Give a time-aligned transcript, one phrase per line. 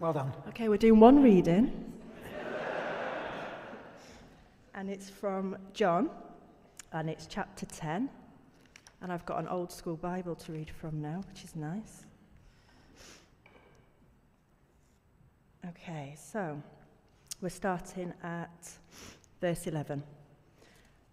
[0.00, 0.32] Well done.
[0.48, 1.92] Okay, we're doing one reading.
[4.74, 6.08] and it's from John,
[6.90, 8.08] and it's chapter 10.
[9.02, 12.04] And I've got an old school Bible to read from now, which is nice.
[15.68, 16.62] Okay, so
[17.42, 18.70] we're starting at
[19.42, 20.02] verse 11.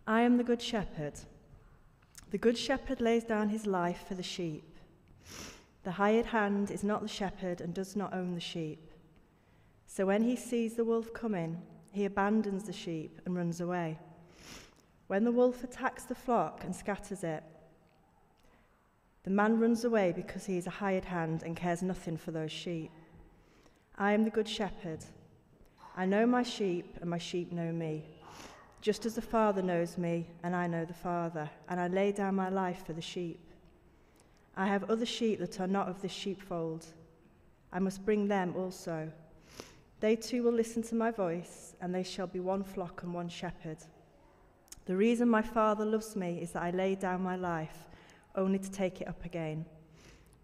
[0.07, 1.15] I am the good shepherd.
[2.31, 4.77] The good shepherd lays down his life for the sheep.
[5.87, 8.86] The hired hand is not the shepherd and does not own the sheep.
[9.87, 13.97] So when he sees the wolf coming, he abandons the sheep and runs away.
[15.07, 17.43] When the wolf attacks the flock and scatters it,
[19.23, 22.51] the man runs away because he is a hired hand and cares nothing for those
[22.51, 22.91] sheep.
[23.97, 25.03] I am the good shepherd.
[25.95, 28.05] I know my sheep, and my sheep know me.
[28.81, 32.35] Just as the Father knows me, and I know the Father, and I lay down
[32.35, 33.39] my life for the sheep.
[34.55, 36.85] I have other sheep that are not of this sheepfold.
[37.73, 39.11] I must bring them also.
[39.99, 43.29] They too will listen to my voice, and they shall be one flock and one
[43.29, 43.77] shepherd.
[44.85, 47.87] The reason my Father loves me is that I lay down my life,
[48.35, 49.65] only to take it up again.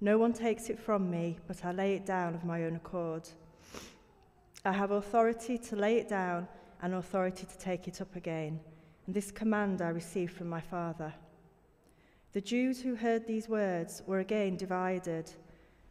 [0.01, 3.29] No one takes it from me, but I lay it down of my own accord.
[4.65, 6.47] I have authority to lay it down
[6.81, 8.59] and authority to take it up again,
[9.05, 11.13] and this command I received from my Father.
[12.33, 15.31] The Jews who heard these words were again divided.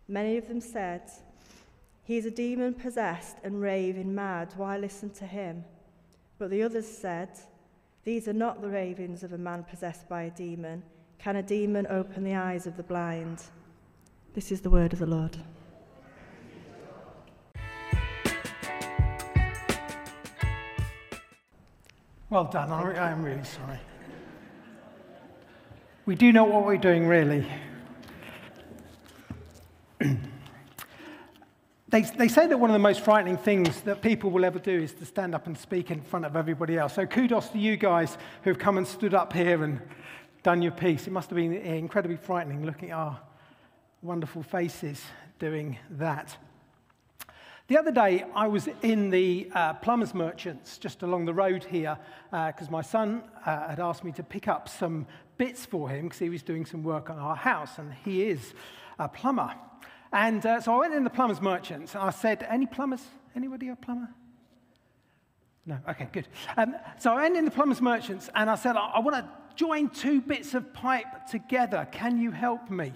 [0.08, 1.02] Many of them said,
[2.04, 4.52] He is a demon possessed and raving mad.
[4.56, 5.64] Why listen to him?
[6.38, 7.30] But the others said,
[8.04, 10.82] These are not the ravings of a man possessed by a demon.
[11.18, 13.44] Can a demon open the eyes of the blind?
[14.34, 15.36] This is the word of the Lord.
[22.28, 22.72] Well done.
[22.72, 23.78] I am really sorry.
[26.06, 27.46] We do know what we're doing, really.
[31.92, 34.72] They, they say that one of the most frightening things that people will ever do
[34.72, 36.94] is to stand up and speak in front of everybody else.
[36.94, 39.78] So kudos to you guys who've come and stood up here and
[40.42, 41.06] done your piece.
[41.06, 43.20] It must have been incredibly frightening looking at our
[44.00, 45.02] wonderful faces
[45.38, 46.34] doing that.
[47.68, 51.98] The other day, I was in the uh, plumbers merchants just along the road here
[52.30, 56.04] because uh, my son uh, had asked me to pick up some bits for him
[56.04, 58.54] because he was doing some work on our house, and he is
[58.98, 59.54] a plumber.
[60.12, 63.02] And uh, so I went in the plumbers merchants and I said, Any plumbers?
[63.34, 64.08] Anybody a plumber?
[65.64, 66.28] No, okay, good.
[66.56, 69.28] Um, so I went in the plumbers merchants and I said, I, I want to
[69.54, 71.86] join two bits of pipe together.
[71.92, 72.92] Can you help me?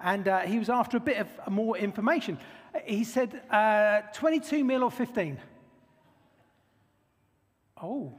[0.00, 2.38] And uh, he was after a bit of more information.
[2.84, 5.38] He said, uh, 22 mil or 15?
[7.82, 8.12] Oh,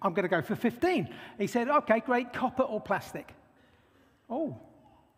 [0.00, 1.08] I'm going to go for 15.
[1.38, 3.34] He said, okay, great, copper or plastic?
[4.28, 4.56] Oh,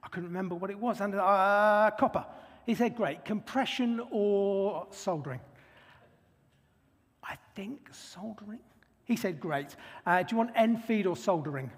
[0.02, 1.00] I couldn't remember what it was.
[1.00, 2.26] And, uh, copper.
[2.66, 5.40] He said, great, compression or soldering?
[7.24, 8.60] I think soldering.
[9.04, 9.76] He said, great.
[10.06, 11.70] Uh, do you want end feed or solder ring?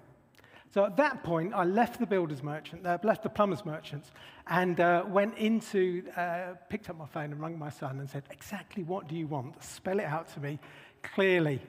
[0.73, 4.11] So at that point, I left the builder's merchant, uh, left the plumber's merchants,
[4.47, 8.23] and uh, went into, uh, picked up my phone and rang my son and said,
[8.29, 9.63] exactly what do you want?
[9.63, 10.59] Spell it out to me
[11.01, 11.61] clearly.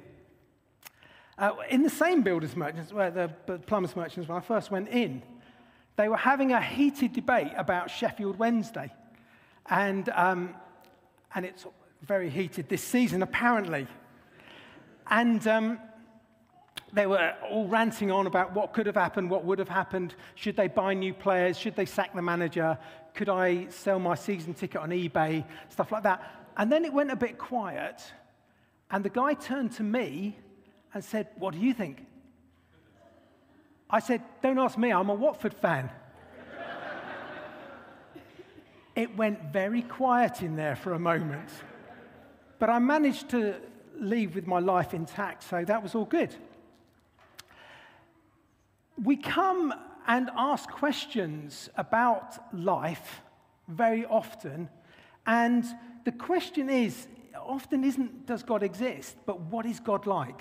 [1.39, 3.29] Uh, in the same builder's merchants, where the
[3.67, 5.23] plumber's merchants, when I first went in,
[5.97, 8.93] they were having a heated debate about Sheffield Wednesday.
[9.69, 10.55] And, um,
[11.35, 11.67] and it's
[12.03, 13.87] very heated this season, apparently.
[15.11, 15.81] And um,
[16.93, 20.15] they were all ranting on about what could have happened, what would have happened.
[20.35, 21.59] Should they buy new players?
[21.59, 22.79] Should they sack the manager?
[23.15, 25.45] Could I sell my season ticket on eBay?
[25.71, 26.31] Stuff like that.
[26.57, 28.03] And then it went a bit quiet.
[28.91, 30.39] And the guy turned to me
[30.95, 32.07] and said, What do you think?
[33.89, 35.91] I said, Don't ask me, I'm a Watford fan.
[38.95, 41.49] it went very quiet in there for a moment.
[42.59, 43.57] But I managed to
[43.99, 46.35] leave with my life intact, so that was all good.
[49.03, 49.75] We come
[50.07, 53.21] and ask questions about life
[53.69, 54.69] very often,
[55.27, 55.65] and
[56.05, 57.09] the question is
[57.39, 60.41] often isn't does God exist, but what is God like?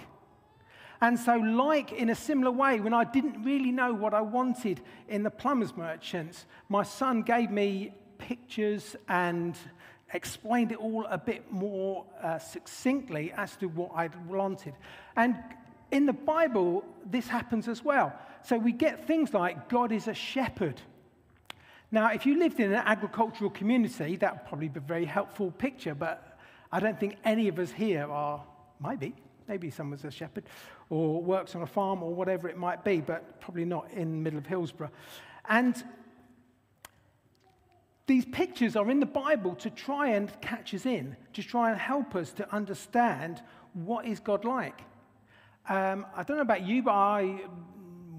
[1.01, 4.81] And so, like in a similar way, when I didn't really know what I wanted
[5.09, 9.55] in the plumber's merchants, my son gave me pictures and
[10.13, 14.73] explained it all a bit more uh, succinctly as to what I wanted.
[15.15, 15.35] And
[15.91, 18.13] in the Bible, this happens as well.
[18.43, 20.81] So we get things like God is a shepherd.
[21.91, 25.51] Now, if you lived in an agricultural community, that would probably be a very helpful
[25.51, 26.37] picture, but
[26.71, 28.43] I don't think any of us here are,
[28.81, 29.13] maybe,
[29.47, 30.43] maybe someone's a shepherd
[30.89, 34.17] or works on a farm or whatever it might be, but probably not in the
[34.17, 34.91] middle of Hillsborough.
[35.47, 35.83] And
[38.07, 41.79] these pictures are in the Bible to try and catch us in, to try and
[41.79, 43.41] help us to understand
[43.73, 44.79] what is God like.
[45.67, 47.41] Um, I don't know about you, but I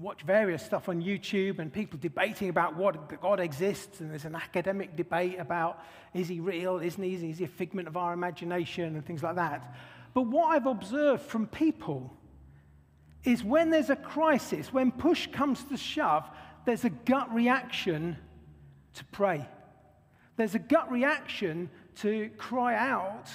[0.01, 4.35] watch various stuff on YouTube and people debating about what God exists, and there's an
[4.35, 5.83] academic debate about
[6.13, 7.13] is he real, isn't he?
[7.13, 9.75] Is he a figment of our imagination and things like that.
[10.17, 12.11] But what I've observed from people
[13.23, 16.27] is when there's a crisis, when push comes to shove,
[16.65, 18.17] there's a gut reaction
[18.95, 19.47] to pray.
[20.35, 23.29] There's a gut reaction to cry out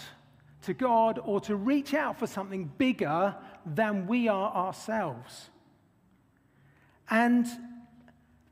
[0.62, 5.50] to God or to reach out for something bigger than we are ourselves.
[7.08, 7.46] And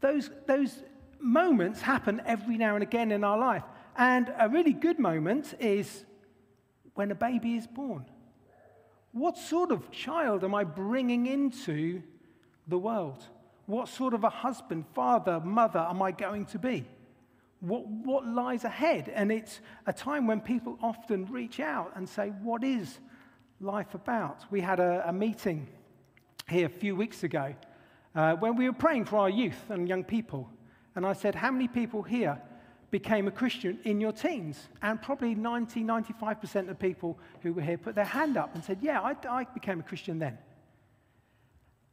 [0.00, 0.84] those, those
[1.18, 3.64] moments happen every now and again in our life.
[3.96, 6.04] And a really good moment is
[6.94, 8.06] when a baby is born.
[9.12, 12.02] What sort of child am I bringing into
[12.68, 13.24] the world?
[13.66, 16.84] What sort of a husband, father, mother am I going to be?
[17.60, 19.10] What, what lies ahead?
[19.14, 22.98] And it's a time when people often reach out and say, What is
[23.60, 24.44] life about?
[24.50, 25.68] We had a, a meeting
[26.48, 27.54] here a few weeks ago
[28.14, 30.48] uh, when we were praying for our youth and young people.
[30.94, 32.40] And I said, How many people here
[32.90, 34.68] became a Christian in your teens?
[34.82, 38.78] And probably 90, 95% of people who were here put their hand up and said,
[38.80, 40.38] Yeah, I, I became a Christian then.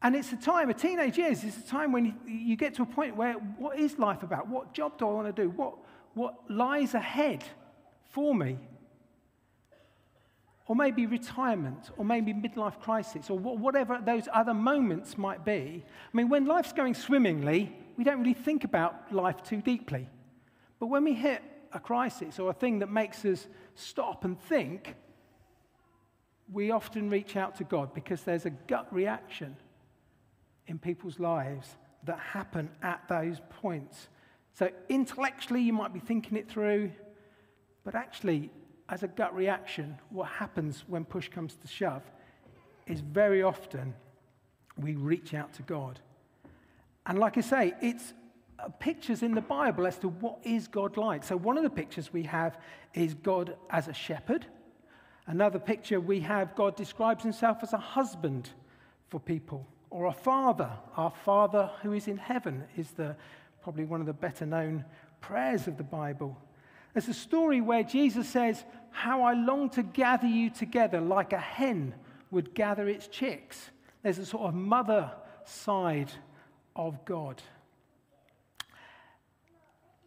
[0.02, 2.84] And it's a time, a teenage years, it's a time when you, you, get to
[2.84, 4.48] a point where what is life about?
[4.48, 5.50] What job do I want to do?
[5.50, 5.76] What,
[6.14, 7.44] what lies ahead
[8.12, 8.60] for me?
[10.68, 15.84] Or maybe retirement, or maybe midlife crisis, or whatever those other moments might be.
[16.14, 20.10] I mean, when life's going swimmingly, we don't really think about life too deeply.
[20.80, 21.42] But when we hit
[21.74, 24.96] a crisis or a thing that makes us stop and think,
[26.52, 29.58] we often reach out to God because there's a gut reaction
[30.68, 34.08] in people's lives that happen at those points.
[34.54, 36.92] So, intellectually, you might be thinking it through,
[37.84, 38.50] but actually,
[38.90, 42.04] as a gut reaction, what happens when push comes to shove
[42.86, 43.94] is very often
[44.78, 46.00] we reach out to God.
[47.06, 48.14] And like I say, it's
[48.60, 51.24] Uh, pictures in the Bible as to what is God like.
[51.24, 52.58] So one of the pictures we have
[52.94, 54.48] is God as a shepherd.
[55.28, 58.50] Another picture we have God describes himself as a husband
[59.10, 60.72] for people or a father.
[60.96, 63.16] Our Father who is in heaven is the,
[63.62, 64.86] probably one of the better known
[65.22, 66.36] prayers of the Bible.
[66.94, 71.40] There's a story where Jesus says, How I long to gather you together like a
[71.40, 71.94] hen
[72.32, 73.70] would gather its chicks.
[74.02, 75.12] There's a sort of mother
[75.46, 76.12] side
[76.76, 77.42] of God.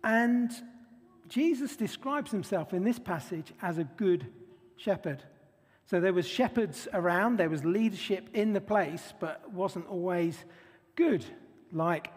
[0.03, 0.51] And
[1.29, 4.27] Jesus describes himself in this passage as a good
[4.77, 5.23] shepherd.
[5.87, 10.45] So there was shepherds around, there was leadership in the place, but wasn't always
[10.95, 11.25] good,
[11.73, 12.09] like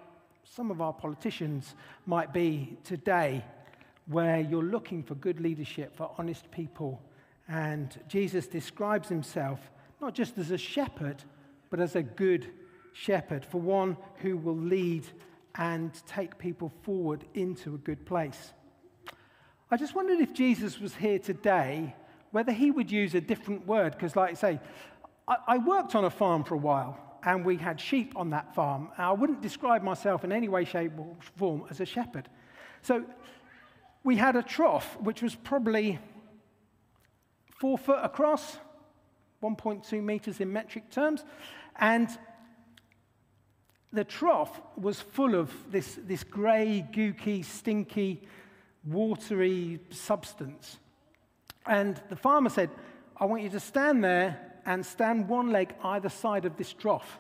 [0.44, 1.76] some of our politicians
[2.06, 3.44] might be today,
[4.08, 7.02] where you're looking for good leadership, for honest people.
[7.48, 9.60] And Jesus describes himself
[10.02, 11.24] not just as a shepherd,
[11.70, 12.52] but as a good
[12.94, 15.08] shepherd, for one who will lead
[15.56, 18.54] and take people forward into a good place.
[19.70, 21.96] I just wondered if Jesus was here today
[22.32, 24.60] whether he would use a different word, because, like I say,
[25.28, 28.56] I, I, worked on a farm for a while and we had sheep on that
[28.56, 28.90] farm.
[28.98, 32.28] I wouldn't describe myself in any way, shape, or form as a shepherd.
[32.82, 33.06] So
[34.04, 36.00] we had a trough which was probably
[37.60, 38.58] four foot across,
[39.42, 41.24] 1.2 meters in metric terms,
[41.76, 42.10] and
[43.94, 48.22] the trough was full of this, this grey, gooky, stinky,
[48.84, 50.80] watery substance.
[51.68, 52.72] And the farmer said,
[53.16, 57.20] I want you to stand there and stand one leg either side of this trough.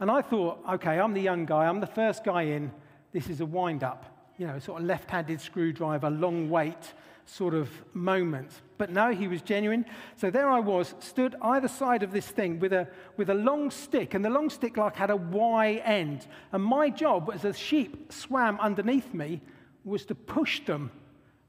[0.00, 2.72] And I thought, okay, I'm the young guy, I'm the first guy in,
[3.12, 6.92] this is a wind up, you know, sort of left handed screwdriver, long wait
[7.26, 8.50] sort of moment.
[8.78, 9.84] But no, he was genuine.
[10.16, 13.70] So there I was, stood either side of this thing with a, with a long
[13.70, 16.26] stick, and the long stick like had a Y end.
[16.52, 19.40] And my job as a sheep swam underneath me
[19.84, 20.90] was to push them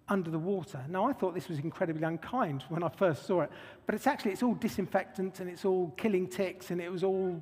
[0.10, 0.84] under the water.
[0.89, 3.51] Now, I thought this was incredibly unkind when I first saw it,
[3.86, 7.42] but it's actually, it's all disinfectant and it's all killing ticks and it was all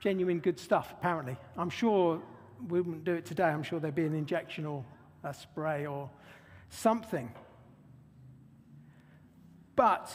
[0.00, 1.36] genuine good stuff, apparently.
[1.56, 2.20] I'm sure
[2.68, 3.44] we wouldn't do it today.
[3.44, 4.84] I'm sure there'd be an injection or
[5.24, 6.10] a spray or
[6.68, 7.30] something.
[9.78, 10.12] But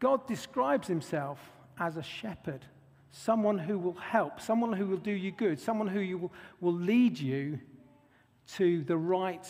[0.00, 1.38] God describes himself
[1.78, 2.62] as a shepherd,
[3.10, 6.74] someone who will help, someone who will do you good, someone who you will, will
[6.74, 7.58] lead you
[8.56, 9.48] to the right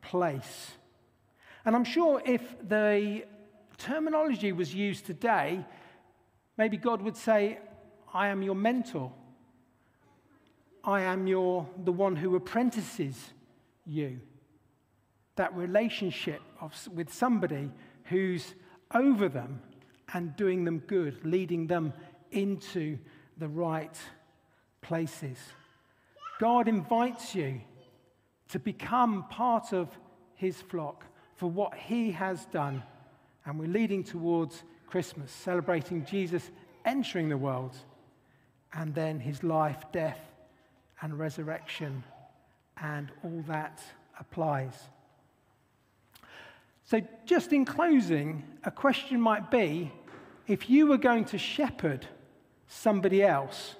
[0.00, 0.70] place.
[1.66, 3.26] And I'm sure if the
[3.76, 5.62] terminology was used today,
[6.56, 7.58] maybe God would say,
[8.14, 9.12] I am your mentor.
[10.82, 13.34] I am your, the one who apprentices
[13.84, 14.20] you.
[15.36, 17.70] that relationship of, with somebody
[18.08, 18.54] who's
[18.94, 19.60] over them
[20.12, 21.92] and doing them good, leading them
[22.30, 22.98] into
[23.38, 23.96] the right
[24.82, 25.38] places.
[26.40, 27.60] God invites you
[28.48, 29.88] to become part of
[30.34, 32.82] his flock for what he has done.
[33.44, 36.50] And we're leading towards Christmas, celebrating Jesus
[36.84, 37.76] entering the world
[38.72, 40.20] and then his life, death,
[41.00, 42.04] and resurrection,
[42.80, 43.82] and all that
[44.18, 44.74] applies.
[46.86, 49.92] So, just in closing, a question might be
[50.46, 52.06] if you were going to shepherd
[52.68, 53.74] somebody else,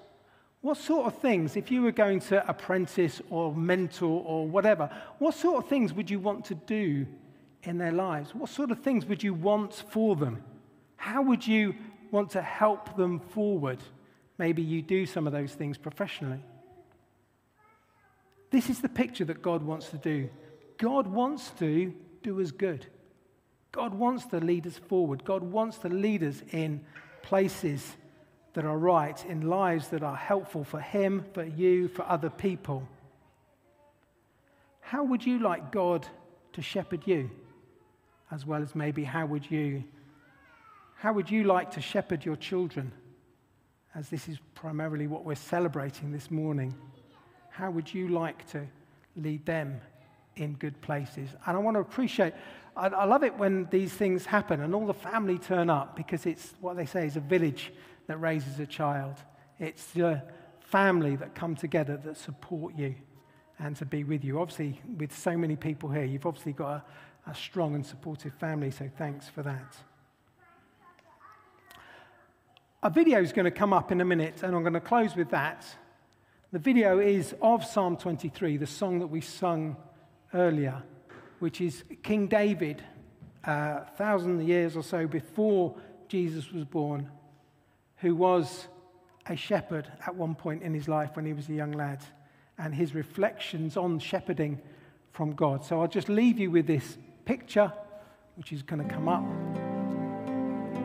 [0.61, 5.37] what sort of things, if you were going to apprentice or mentor or whatever, what
[5.37, 7.07] sort of things would you want to do
[7.63, 8.35] in their lives?
[8.35, 10.43] What sort of things would you want for them?
[10.97, 11.77] How would you
[12.11, 13.79] want to help them forward?
[14.39, 16.43] Maybe you do some of those things professionally.
[18.51, 20.29] This is the picture that God wants to do.
[20.79, 21.95] God wants to
[22.25, 22.87] do us good.
[23.77, 25.23] God wants to lead us forward.
[25.23, 26.81] God wants to lead us in
[27.23, 27.95] places
[28.55, 32.89] that are right, in lives that are helpful for Him, for you, for other people.
[34.81, 36.07] How would you like God
[36.55, 37.31] to shepherd you?
[38.31, 39.85] As well as maybe how would you
[40.95, 42.91] how would you like to shepherd your children?
[43.95, 46.75] As this is primarily what we're celebrating this morning.
[47.51, 48.67] How would you like to
[49.17, 49.83] lead them
[50.37, 51.29] in good places?
[51.47, 52.33] And I want to appreciate,
[52.77, 56.27] I, I love it when these things happen and all the family turn up because
[56.27, 57.73] it's what they say is a village
[58.07, 59.15] that raises a child.
[59.59, 60.23] It's the
[60.61, 62.95] family that come together that support you
[63.59, 64.41] and to be with you.
[64.41, 66.85] Obviously, with so many people here, you've obviously got
[67.27, 69.77] a, a strong and supportive family, so thanks for that.
[72.83, 75.17] A video is going to come up in a minute, and I'm going to close
[75.17, 75.65] with that.
[76.53, 79.77] The video is of Psalm 23, the song that we sung
[80.35, 80.83] earlier,
[81.39, 82.83] which is King David,
[83.45, 85.75] a uh, thousand years or so before
[86.09, 87.11] Jesus was born,
[87.99, 88.69] who was
[89.27, 92.03] a shepherd at one point in his life when he was a young lad,
[92.59, 94.61] and his reflections on shepherding
[95.13, 95.65] from God.
[95.65, 97.73] So I'll just leave you with this picture,
[98.37, 99.25] which is going to come up,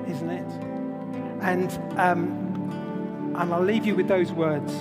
[0.10, 0.52] isn't it?
[1.42, 4.74] And, um, and I'll leave you with those words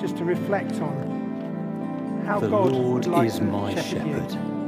[0.00, 4.61] just to reflect on how the God Lord is my shepherd, shepherd.